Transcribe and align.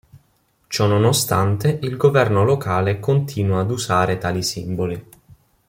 Ciononostante, 0.67 1.77
il 1.83 1.95
governo 1.95 2.43
locale 2.43 2.99
continua 2.99 3.59
ad 3.61 3.69
usare 3.69 4.17
tali 4.17 4.41
simboli. 4.41 5.09